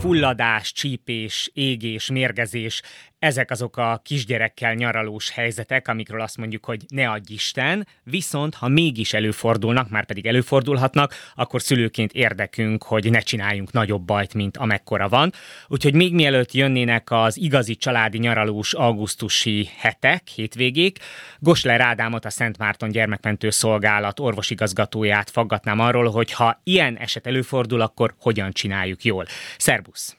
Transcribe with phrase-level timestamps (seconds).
[0.00, 2.82] fulladás, csípés, égés, mérgezés,
[3.18, 8.68] ezek azok a kisgyerekkel nyaralós helyzetek, amikről azt mondjuk, hogy ne adj Isten, viszont ha
[8.68, 15.08] mégis előfordulnak, már pedig előfordulhatnak, akkor szülőként érdekünk, hogy ne csináljunk nagyobb bajt, mint amekkora
[15.08, 15.32] van.
[15.66, 20.98] Úgyhogy még mielőtt jönnének az igazi családi nyaralós augusztusi hetek, hétvégék,
[21.38, 27.80] Gosler Ádámot, a Szent Márton Gyermekmentő Szolgálat orvosigazgatóját faggatnám arról, hogy ha ilyen eset előfordul,
[27.80, 29.26] akkor hogyan csináljuk jól.
[29.56, 30.18] Szerbusz!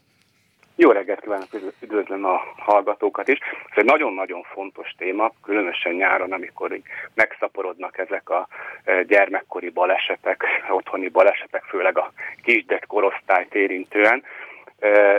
[0.82, 1.48] Jó reggelt kívánok,
[1.82, 3.38] üdvözlöm a hallgatókat is.
[3.70, 6.80] Ez egy nagyon-nagyon fontos téma, különösen nyáron, amikor
[7.14, 8.48] megszaporodnak ezek a
[8.84, 12.12] e, gyermekkori balesetek, otthoni balesetek, főleg a
[12.44, 14.24] kisdett korosztályt érintően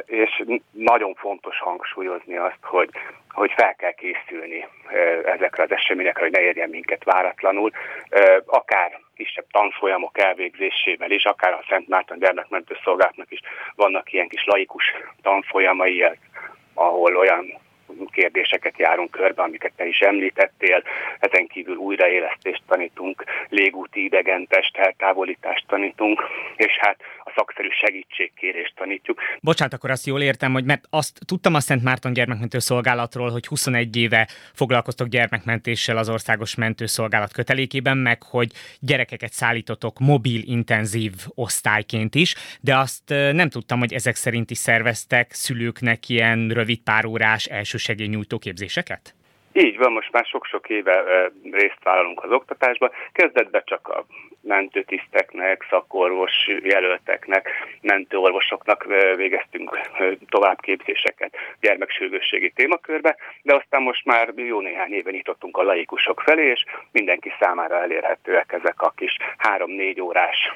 [0.06, 2.88] és nagyon fontos hangsúlyozni azt, hogy,
[3.28, 4.68] hogy fel kell készülni
[5.24, 7.70] ezekre az eseményekre, hogy ne érjen minket váratlanul,
[8.46, 13.40] akár kisebb tanfolyamok elvégzésével is, akár a Szent Márton gyermekmentő szolgálatnak is
[13.74, 14.84] vannak ilyen kis laikus
[15.22, 16.04] tanfolyamai,
[16.74, 17.58] ahol olyan
[18.08, 20.82] kérdéseket járunk körbe, amiket te is említettél.
[21.18, 26.22] Ezen kívül újraélesztést tanítunk, légúti idegentest, eltávolítást tanítunk,
[26.56, 29.20] és hát a szakszerű segítségkérést tanítjuk.
[29.40, 33.46] Bocsánat, akkor azt jól értem, hogy mert azt tudtam a Szent Márton gyermekmentő szolgálatról, hogy
[33.46, 42.14] 21 éve foglalkoztok gyermekmentéssel az országos mentőszolgálat kötelékében, meg hogy gyerekeket szállítotok mobil intenzív osztályként
[42.14, 47.46] is, de azt nem tudtam, hogy ezek szerint is szerveztek szülőknek ilyen rövid pár órás
[47.90, 49.14] elsősegélynyújtó képzéseket?
[49.52, 51.02] Így van, most már sok-sok éve
[51.50, 52.90] részt vállalunk az oktatásba.
[53.12, 54.04] Kezdetben csak a
[54.42, 57.48] mentőtiszteknek, szakorvos jelölteknek,
[57.80, 59.78] mentőorvosoknak végeztünk
[60.28, 66.64] továbbképzéseket gyermeksürgősségi témakörbe, de aztán most már jó néhány éve nyitottunk a laikusok felé, és
[66.92, 70.52] mindenki számára elérhetőek ezek a kis három-négy órás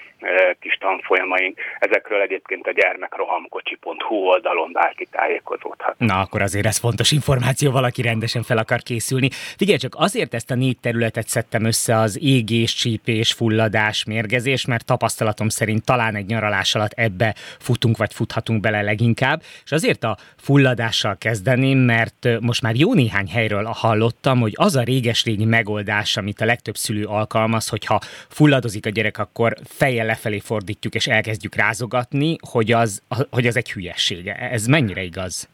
[0.61, 1.59] kis tanfolyamaink.
[1.78, 5.95] Ezekről egyébként a gyermekrohamkocsi.hu oldalon bárki tájékozódhat.
[5.98, 9.31] Na, akkor azért ez fontos információ, valaki rendesen fel akar készülni.
[9.57, 14.65] Figyelj csak, azért ezt a négy területet szedtem össze az égés, csípés, fullad fulladás, mérgezés,
[14.65, 19.43] mert tapasztalatom szerint talán egy nyaralás alatt ebbe futunk vagy futhatunk bele leginkább.
[19.65, 24.83] És azért a fulladással kezdeném, mert most már jó néhány helyről hallottam, hogy az a
[24.83, 30.94] réges-régi megoldás, amit a legtöbb szülő alkalmaz, hogyha fulladozik a gyerek, akkor fejjel lefelé fordítjuk
[30.94, 34.34] és elkezdjük rázogatni, hogy az, hogy az egy hülyessége.
[34.34, 35.49] Ez mennyire igaz?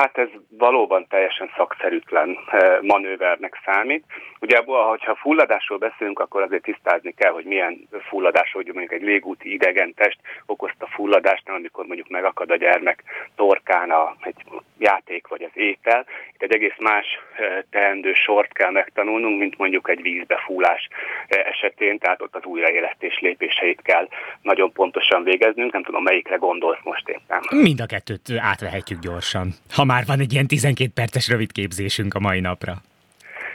[0.00, 4.04] Hát ez valóban teljesen szakszerűtlen eh, manővernek számít.
[4.40, 9.52] Ugye, ha fulladásról beszélünk, akkor azért tisztázni kell, hogy milyen fulladás, hogy mondjuk egy légúti
[9.52, 13.02] idegen test okozta fulladást, amikor mondjuk megakad a gyermek
[13.36, 14.44] torkán a, egy
[14.78, 16.06] játék vagy az étel.
[16.32, 17.06] Itt egy egész más
[17.36, 20.88] eh, teendő sort kell megtanulnunk, mint mondjuk egy vízbefúlás
[21.28, 24.08] eh, esetén, tehát ott az újraélesztés lépéseit kell
[24.42, 25.72] nagyon pontosan végeznünk.
[25.72, 27.40] Nem tudom, melyikre gondolsz most éppen.
[27.50, 29.48] Mind a kettőt átvehetjük gyorsan.
[29.74, 32.74] Ha már van egy ilyen 12 perces rövid képzésünk a mai napra.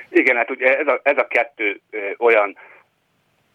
[0.10, 1.80] Igen, hát ugye ez a, ez a kettő
[2.18, 2.58] olyan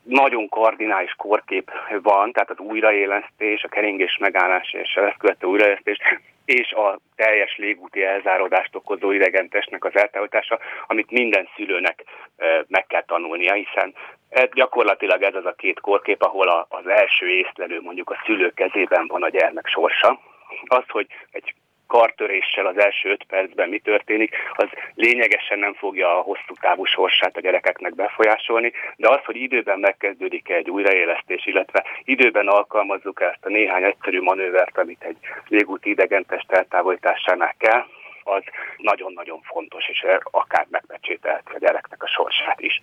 [0.03, 1.71] nagyon kardinális korkép
[2.03, 5.99] van, tehát az újraélesztés, a keringés megállás és a ezt újraélesztés,
[6.44, 12.05] és a teljes légúti elzárodást okozó idegentesnek az eltávolítása, amit minden szülőnek
[12.66, 13.95] meg kell tanulnia, hiszen
[14.53, 19.22] gyakorlatilag ez az a két korkép, ahol az első észlelő mondjuk a szülő kezében van
[19.22, 20.21] a gyermek sorsa.
[20.66, 21.55] Az, hogy egy
[21.88, 27.37] kartöréssel az első öt percben mi történik, az lényegesen nem fogja a hosszú távú sorsát
[27.37, 33.48] a gyerekeknek befolyásolni, de az, hogy időben megkezdődik egy újraélesztés, illetve időben alkalmazzuk ezt a
[33.48, 35.16] néhány egyszerű manővert, amit egy
[35.48, 37.84] légúti idegentest eltávolításánál kell,
[38.22, 38.43] az
[38.77, 42.81] nagyon-nagyon fontos, és akár megpecsételheti a gyereknek a sorsát is.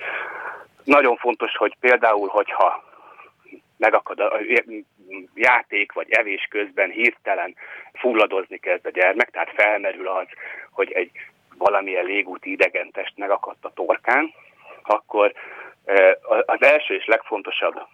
[0.84, 2.84] Nagyon fontos, hogy például, hogyha
[3.78, 4.20] megakad
[5.34, 7.56] játék vagy evés közben hirtelen
[7.94, 10.28] fulladozni kezd a gyermek, tehát felmerül az,
[10.72, 11.12] hogy egy
[11.58, 14.34] valamilyen légúti idegentest megakadt a torkán,
[14.84, 15.34] akkor
[16.46, 17.88] az első és legfontosabb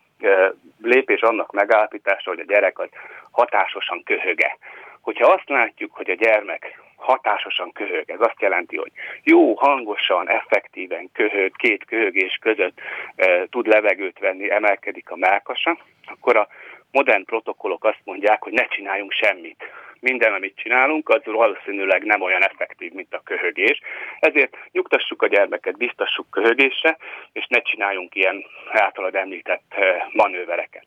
[0.81, 2.89] lépés annak megállapítása, hogy a gyerek az
[3.31, 4.57] hatásosan köhöge.
[5.01, 8.09] Hogyha azt látjuk, hogy a gyermek hatásosan köhög.
[8.09, 8.91] Ez azt jelenti, hogy
[9.23, 12.79] jó, hangosan, effektíven köhög, két köhögés között
[13.15, 16.47] e, tud levegőt venni, emelkedik a melkasa, akkor a
[16.91, 19.63] modern protokollok azt mondják, hogy ne csináljunk semmit.
[19.99, 23.81] Minden, amit csinálunk, az valószínűleg nem olyan effektív, mint a köhögés.
[24.19, 26.97] Ezért nyugtassuk a gyermeket, biztassuk köhögésre,
[27.33, 29.75] és ne csináljunk ilyen általad említett
[30.11, 30.85] manővereket.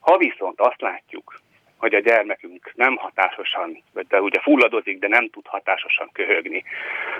[0.00, 1.34] Ha viszont azt látjuk,
[1.84, 6.64] hogy a gyermekünk nem hatásosan, de ugye fulladozik, de nem tud hatásosan köhögni.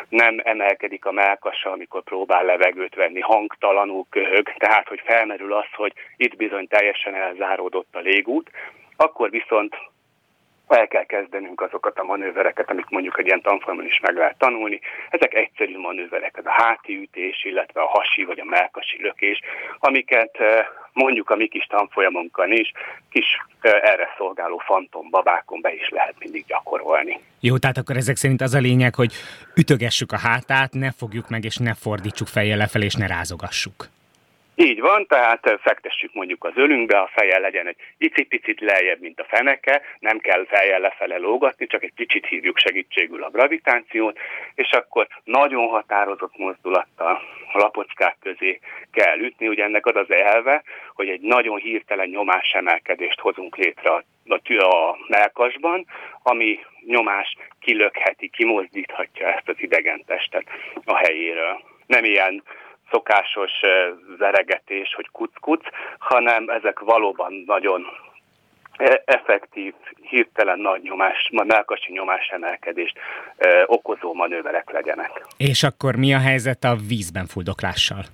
[0.09, 5.93] Nem emelkedik a melkasa, amikor próbál levegőt venni, hangtalanul köhög, tehát hogy felmerül az, hogy
[6.17, 8.51] itt bizony teljesen elzáródott a légút,
[8.97, 9.77] akkor viszont
[10.69, 14.81] el kell kezdenünk azokat a manővereket, amik mondjuk egy ilyen tanfolyamon is meg lehet tanulni.
[15.11, 19.41] Ezek egyszerű manőverek, ez a háti ütés, illetve a hasi vagy a melkasi lökés,
[19.79, 22.73] amiket eh, mondjuk a mi kis tanfolyamunkon is
[23.11, 23.25] kis
[23.61, 27.21] erre szolgáló fantom babákon be is lehet mindig gyakorolni.
[27.41, 29.13] Jó, tehát akkor ezek szerint az a lényeg, hogy
[29.55, 33.89] ütögessük a hátát, ne fogjuk meg és ne fordítsuk fejjel lefelé és ne rázogassuk.
[34.57, 39.27] Így van, tehát fektessük mondjuk az ölünkbe, a feje legyen egy icipicit lejjebb, mint a
[39.29, 44.19] feneke, nem kell fejjel lefele lógatni, csak egy kicsit hívjuk segítségül a gravitációt,
[44.55, 47.23] és akkor nagyon határozott mozdulattal
[47.53, 48.61] a lapockák közé
[48.93, 49.49] kell ütni.
[49.49, 50.63] Ugye ennek az az elve,
[50.95, 55.87] hogy egy nagyon hirtelen nyomásemelkedést hozunk létre a, a, a melkasban,
[56.23, 60.45] ami nyomás kilökheti, kimozdíthatja ezt az idegen testet
[60.85, 61.63] a helyéről.
[61.87, 62.43] Nem ilyen
[62.95, 63.53] szokásos
[64.19, 65.67] veregetés, hogy kuc-kuc,
[65.99, 67.87] hanem ezek valóban nagyon
[69.05, 72.99] effektív, hirtelen nagy nyomás, melkasi nyomás emelkedést
[73.67, 75.11] okozó manőverek legyenek.
[75.37, 78.05] És akkor mi a helyzet a vízben fuldoklással?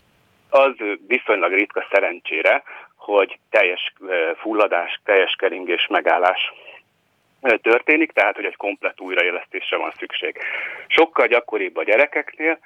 [0.51, 0.75] Az
[1.07, 2.63] viszonylag ritka szerencsére,
[2.97, 3.93] hogy teljes
[4.37, 6.53] fulladás, teljes keringés, megállás
[7.63, 10.39] történik, tehát hogy egy komplet újraélesztésre van szükség.
[10.87, 12.59] Sokkal gyakoribb a gyerekeknél,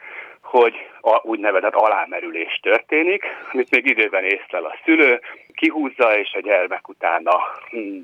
[0.59, 5.21] hogy a úgynevezett alámerülés történik, amit még időben észlel a szülő,
[5.55, 7.41] kihúzza, és a gyermek utána
[7.71, 8.03] hm,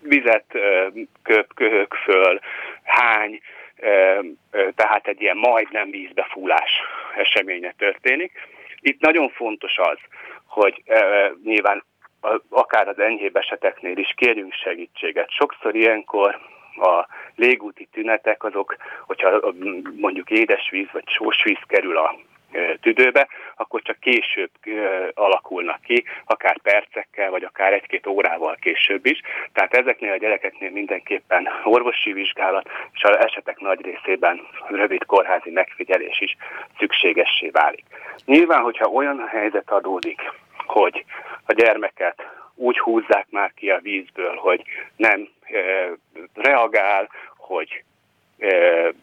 [0.00, 0.44] vizet
[1.22, 2.40] köp, köhög föl,
[2.84, 3.40] hány,
[4.74, 6.70] tehát egy ilyen majdnem vízbefúlás
[7.16, 8.32] eseménye történik.
[8.80, 9.98] Itt nagyon fontos az,
[10.46, 10.82] hogy
[11.44, 11.84] nyilván
[12.48, 15.30] akár az enyhébb eseteknél is kérjünk segítséget.
[15.30, 16.38] Sokszor ilyenkor
[16.76, 18.76] a légúti tünetek azok,
[19.06, 19.40] hogyha
[19.96, 22.18] mondjuk édesvíz vagy sósvíz kerül a
[22.80, 24.50] tüdőbe, akkor csak később
[25.14, 29.20] alakulnak ki, akár percekkel, vagy akár egy-két órával később is.
[29.52, 36.20] Tehát ezeknél a gyerekeknél mindenképpen orvosi vizsgálat, és az esetek nagy részében rövid kórházi megfigyelés
[36.20, 36.36] is
[36.78, 37.84] szükségessé válik.
[38.24, 40.32] Nyilván, hogyha olyan helyzet adódik,
[40.66, 41.04] hogy
[41.46, 44.62] a gyermeket úgy húzzák már ki a vízből, hogy
[44.96, 45.90] nem e,
[46.34, 47.84] reagál, hogy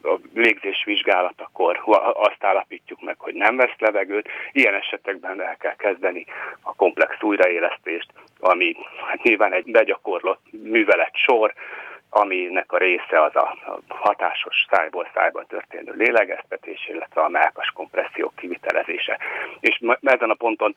[0.02, 1.80] a légzés vizsgálatakor
[2.14, 4.28] azt állapítjuk meg, hogy nem vesz levegőt.
[4.52, 6.24] Ilyen esetekben el kell kezdeni
[6.62, 8.76] a komplex újraélesztést, ami
[9.06, 11.54] hát nyilván egy begyakorlott művelet sor,
[12.10, 13.56] aminek a része az a
[13.88, 19.18] hatásos szájból szájba történő lélegeztetés, illetve a melkas kompressziók kivitelezése.
[19.60, 20.76] És ezen a ponton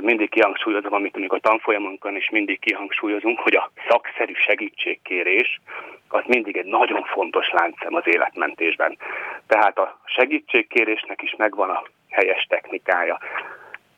[0.00, 5.60] mindig kihangsúlyozom, amit amikor a tanfolyamunkon is mindig kihangsúlyozunk, hogy a szakszerű segítségkérés
[6.08, 8.98] az mindig egy nagyon fontos láncszem az életmentésben.
[9.46, 13.18] Tehát a segítségkérésnek is megvan a helyes technikája.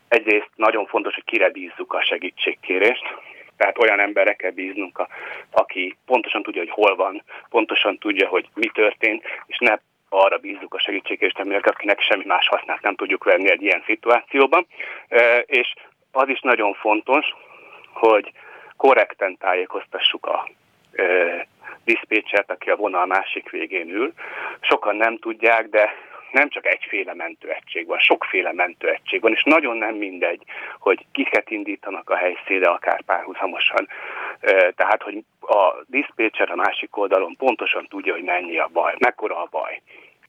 [0.08, 3.04] Egyrészt nagyon fontos, hogy kire bízzuk a segítségkérést,
[3.56, 5.08] tehát olyan emberekkel bíznunk, a,
[5.50, 9.76] aki pontosan tudja, hogy hol van, pontosan tudja, hogy mi történt, és ne
[10.16, 14.66] arra bízzuk a segítségkérést, akinek semmi más hasznát nem tudjuk venni egy ilyen szituációban.
[15.46, 15.74] És
[16.12, 17.26] az is nagyon fontos,
[17.92, 18.32] hogy
[18.76, 20.48] korrekten tájékoztassuk a
[21.84, 24.12] diszpécsert, aki a vonal másik végén ül.
[24.60, 25.94] Sokan nem tudják, de
[26.30, 30.42] nem csak egyféle mentőegység van, sokféle mentőegység van, és nagyon nem mindegy,
[30.78, 33.88] hogy kiket indítanak a helyszínre, akár párhuzamosan.
[34.74, 39.48] Tehát, hogy a diszpécser a másik oldalon pontosan tudja, hogy mennyi a baj, mekkora a
[39.50, 39.80] baj.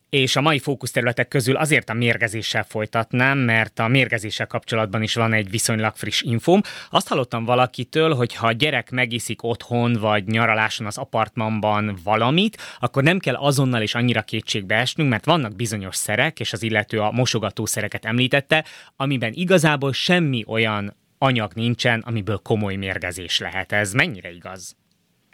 [0.10, 5.34] És a mai fókuszterületek közül azért a mérgezéssel folytatnám, mert a mérgezéssel kapcsolatban is van
[5.34, 6.62] egy viszonylag friss infóm.
[6.90, 13.04] Azt hallottam valakitől, hogy ha a gyerek megiszik otthon vagy nyaraláson az apartmanban valamit, akkor
[13.04, 17.12] nem kell azonnal is annyira kétségbe esnünk, mert vannak bizonyos szerek, és az illető a
[17.12, 23.72] mosogatószereket említette, amiben igazából semmi olyan anyag nincsen, amiből komoly mérgezés lehet.
[23.72, 24.76] Ez mennyire igaz?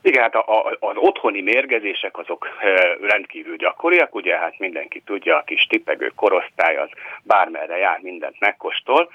[0.06, 5.38] Igen, hát a, a, az otthoni mérgezések azok e, rendkívül gyakoriak, ugye hát mindenki tudja,
[5.38, 6.90] a kis tipegő korosztály az
[7.24, 9.12] bármerre jár, mindent megkóstol,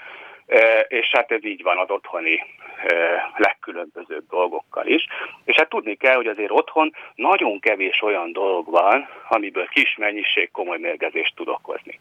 [0.47, 2.43] e, és hát ez így van az otthoni
[2.87, 2.95] e,
[3.37, 5.07] legkülönbözőbb dolgokkal is.
[5.45, 10.51] És hát tudni kell, hogy azért otthon nagyon kevés olyan dolog van, amiből kis mennyiség
[10.51, 11.99] komoly mérgezést tud okozni.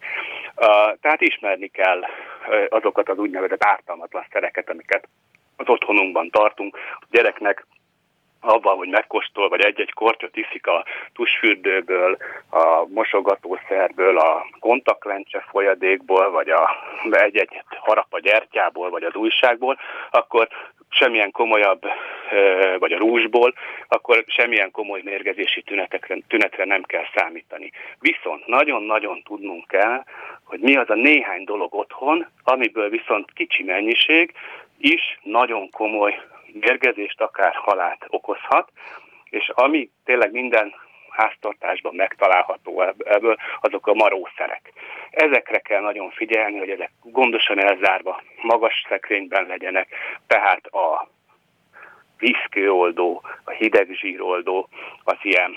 [0.55, 0.67] Uh,
[1.01, 2.03] tehát ismerni kell
[2.69, 5.07] azokat az úgynevezett ártalmatlan szereket, amiket
[5.57, 6.77] az otthonunkban tartunk.
[6.99, 7.65] A gyereknek
[8.39, 12.17] abban, hogy megkóstol, vagy egy-egy kortyot iszik a tusfürdőből,
[12.49, 16.69] a mosogatószerből, a kontaktlencse folyadékból, vagy a,
[17.11, 19.77] egy-egy harap gyertyából, vagy az újságból,
[20.11, 20.47] akkor
[20.89, 21.81] semmilyen komolyabb,
[22.79, 23.53] vagy a rúzsból,
[23.87, 27.71] akkor semmilyen komoly mérgezési tünetekre, tünetre nem kell számítani.
[27.99, 30.03] Viszont nagyon-nagyon tudnunk kell,
[30.43, 34.33] hogy mi az a néhány dolog otthon, amiből viszont kicsi mennyiség
[34.77, 36.19] is nagyon komoly
[36.59, 38.71] mérgezést, akár halált okozhat,
[39.29, 40.73] és ami tényleg minden
[41.09, 44.73] háztartásban megtalálható ebből, azok a marószerek.
[45.09, 49.87] Ezekre kell nagyon figyelni, hogy ezek gondosan elzárva, magas szekrényben legyenek,
[50.27, 51.09] tehát a
[52.17, 54.69] vízkőoldó, a hideg zsíroldó,
[55.03, 55.55] az ilyen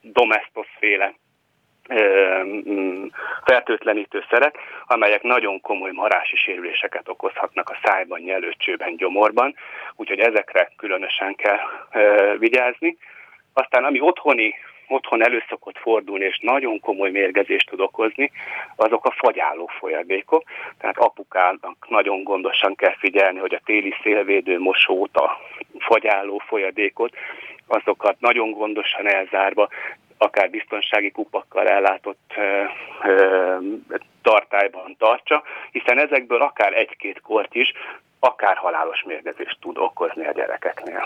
[0.00, 1.27] domestos-féle mm, fertőtlenítő
[4.30, 9.54] szerek, amelyek nagyon komoly marási sérüléseket okozhatnak a szájban, nyelőcsőben, gyomorban,
[9.96, 11.58] úgyhogy ezekre különösen kell
[12.38, 12.96] vigyázni.
[13.52, 14.54] Aztán ami otthoni,
[14.88, 18.30] otthon elő szokott fordulni, és nagyon komoly mérgezést tud okozni,
[18.76, 20.42] azok a fagyáló folyadékok.
[20.78, 25.40] Tehát apukának nagyon gondosan kell figyelni, hogy a téli szélvédő mosót, a
[25.78, 27.16] fagyáló folyadékot,
[27.66, 29.68] azokat nagyon gondosan elzárva,
[30.18, 32.62] akár biztonsági kupakkal ellátott ö,
[33.08, 33.56] ö,
[34.22, 37.72] tartályban tartsa, hiszen ezekből akár egy-két kort is,
[38.20, 41.02] akár halálos mérgezést tud okozni a gyerekeknél.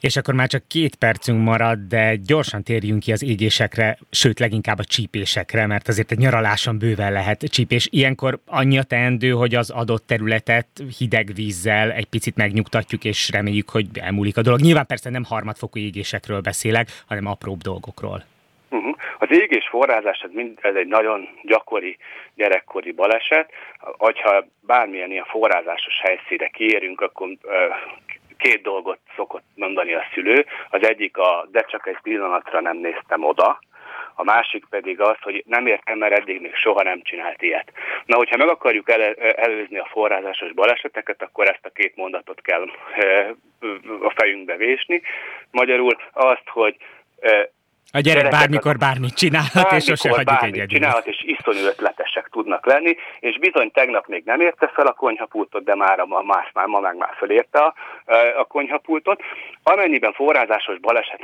[0.00, 4.78] És akkor már csak két percünk marad, de gyorsan térjünk ki az égésekre, sőt leginkább
[4.78, 7.88] a csípésekre, mert azért egy nyaraláson bőven lehet csípés.
[7.90, 10.66] Ilyenkor annyi a teendő, hogy az adott területet
[10.98, 14.60] hideg vízzel egy picit megnyugtatjuk, és reméljük, hogy elmúlik a dolog.
[14.60, 18.24] Nyilván persze nem harmadfokú égésekről beszélek, hanem apróbb dolgokról.
[18.72, 18.94] Uh-huh.
[19.18, 21.96] Az égés forrázás ez, mind, ez egy nagyon gyakori
[22.34, 23.52] gyerekkori baleset.
[23.98, 27.28] Ha bármilyen ilyen forrázásos helyszíre kiérünk, akkor
[28.36, 30.46] két dolgot szokott mondani a szülő.
[30.70, 33.58] Az egyik a, de csak egy pillanatra nem néztem oda,
[34.14, 37.72] a másik pedig az, hogy nem értem, mert eddig még soha nem csinált ilyet.
[38.04, 42.66] Na, hogyha meg akarjuk el, előzni a forrázásos baleseteket, akkor ezt a két mondatot kell
[44.02, 45.02] a fejünkbe vésni.
[45.50, 46.76] Magyarul azt, hogy
[47.92, 50.66] a gyerek bármikor bármit csinálhat, bármikor és sose hagyjuk egyedül.
[50.66, 55.64] csinálhat, és iszonyú ötletesek tudnak lenni, és bizony tegnap még nem érte fel a konyhapultot,
[55.64, 57.74] de már a más, már ma meg már fölérte a,
[58.36, 59.22] a konyhapultot.
[59.62, 61.20] Amennyiben forrázásos baleset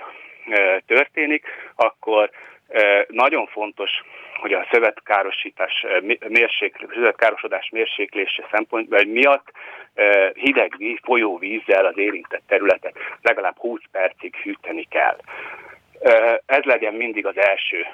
[0.87, 2.31] történik, akkor
[3.09, 3.91] nagyon fontos,
[4.41, 5.87] hogy a szövetkárosítás,
[6.29, 9.53] mérséklés, szövetkárosodás mérséklése szempontból miatt
[10.35, 15.17] hideg víz, folyóvízzel az érintett területet legalább 20 percig hűteni kell.
[16.47, 17.87] Ez legyen mindig az első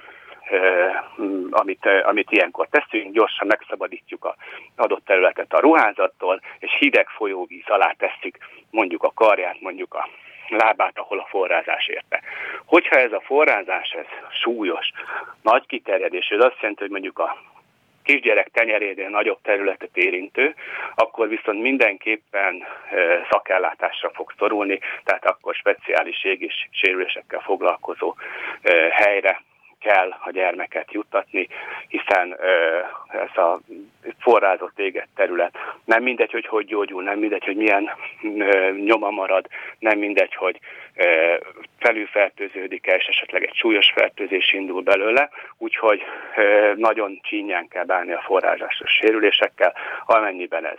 [1.51, 4.37] amit, amit ilyenkor teszünk, gyorsan megszabadítjuk a
[4.77, 8.39] adott területet a ruházattól, és hideg folyóvíz alá tesszük
[8.71, 10.09] mondjuk a karját, mondjuk a
[10.49, 12.23] lábát, ahol a forrázás érte.
[12.65, 14.07] Hogyha ez a forrázás ez
[14.41, 14.91] súlyos,
[15.43, 17.37] nagy kiterjedés, ez azt jelenti, hogy mondjuk a
[18.05, 20.55] kisgyerek tenyerénél nagyobb területet érintő,
[20.95, 22.63] akkor viszont mindenképpen
[23.31, 28.15] szakellátásra fog szorulni, tehát akkor speciális égés sérülésekkel foglalkozó
[28.91, 29.43] helyre
[29.85, 31.49] kell a gyermeket juttatni,
[31.89, 32.37] hiszen
[33.09, 33.61] ez a
[34.19, 35.57] forrázott égett terület.
[35.85, 37.91] Nem mindegy, hogy hogy gyógyul, nem mindegy, hogy milyen
[38.85, 39.47] nyoma marad,
[39.79, 40.59] nem mindegy, hogy
[41.79, 46.03] felülfertőződik-e, és esetleg egy súlyos fertőzés indul belőle, úgyhogy
[46.77, 49.75] nagyon csínyán kell bánni a forrázásos sérülésekkel,
[50.07, 50.79] amennyiben ez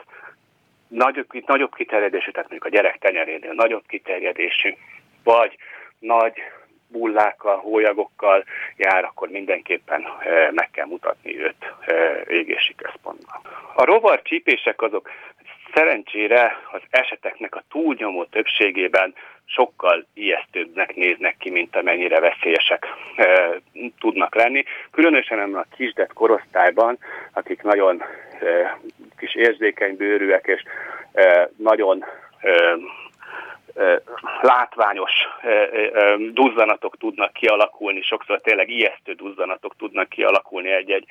[0.88, 4.74] nagyobb, nagyobb kiterjedésű, tehát mondjuk a gyerek tenyerénél nagyobb kiterjedésű,
[5.24, 5.58] vagy
[6.00, 6.34] nagy
[6.98, 8.44] bullákkal, hólyagokkal
[8.76, 10.06] jár, akkor mindenképpen
[10.52, 11.74] meg kell mutatni őt
[12.28, 13.42] égési központban.
[13.76, 15.10] A rovar csípések azok
[15.74, 19.14] szerencsére az eseteknek a túlnyomó többségében
[19.46, 22.86] sokkal ijesztőbbnek néznek ki, mint amennyire veszélyesek
[23.16, 23.50] e,
[24.00, 24.64] tudnak lenni.
[24.92, 26.98] Különösen a kisdet korosztályban,
[27.34, 28.80] akik nagyon e,
[29.18, 30.64] kis érzékeny bőrűek és
[31.14, 32.06] e, nagyon
[32.40, 32.76] e,
[34.42, 35.12] látványos
[36.32, 41.06] duzzanatok tudnak kialakulni, sokszor tényleg ijesztő duzzanatok tudnak kialakulni egy-egy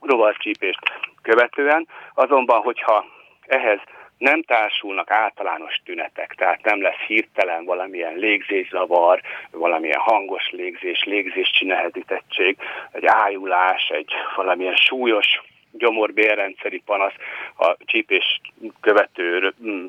[0.00, 0.78] rovarcsípést
[1.22, 1.88] követően.
[2.14, 3.04] Azonban, hogyha
[3.46, 3.78] ehhez
[4.18, 12.56] nem társulnak általános tünetek, tehát nem lesz hirtelen valamilyen légzészavar, valamilyen hangos légzés, légzéscsinehezítettség,
[12.92, 15.40] egy ájulás, egy valamilyen súlyos
[15.72, 17.14] gyomorbélrendszeri panasz
[17.58, 18.40] a csípés
[18.80, 19.86] követő mm,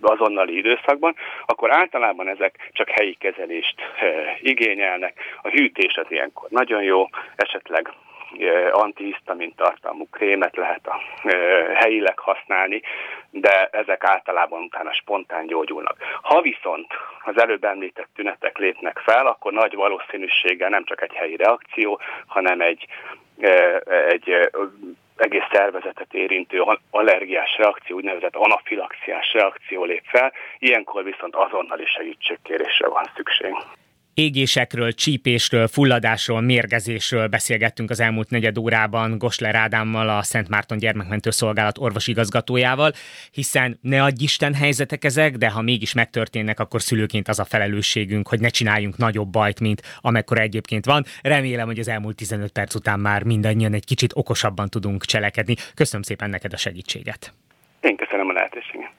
[0.00, 1.14] azonnali időszakban,
[1.46, 3.74] akkor általában ezek csak helyi kezelést
[4.40, 5.20] igényelnek.
[5.42, 7.92] A hűtés az ilyenkor nagyon jó, esetleg
[8.70, 11.00] antihisztamin tartalmú krémet lehet a
[11.74, 12.82] helyileg használni,
[13.30, 15.96] de ezek általában utána spontán gyógyulnak.
[16.22, 16.86] Ha viszont
[17.24, 22.60] az előbb említett tünetek lépnek fel, akkor nagy valószínűséggel nem csak egy helyi reakció, hanem
[22.60, 22.86] egy,
[24.08, 24.50] egy
[25.20, 33.10] egész szervezetet érintő allergiás reakció, úgynevezett anafilaxiás reakció lép fel, ilyenkor viszont azonnali segítségkérésre van
[33.16, 33.54] szükség.
[34.18, 41.30] Égésekről, csípésről, fulladásról, mérgezésről beszélgettünk az elmúlt negyed órában Gosler Ádámmal, a Szent Márton Gyermekmentő
[41.30, 42.92] Szolgálat orvosigazgatójával,
[43.30, 48.28] hiszen ne adj Isten helyzetek ezek, de ha mégis megtörténnek, akkor szülőként az a felelősségünk,
[48.28, 51.04] hogy ne csináljunk nagyobb bajt, mint amekkora egyébként van.
[51.22, 55.54] Remélem, hogy az elmúlt 15 perc után már mindannyian egy kicsit okosabban tudunk cselekedni.
[55.74, 57.32] Köszönöm szépen neked a segítséget.
[57.80, 58.90] Én köszönöm a lehetőséget.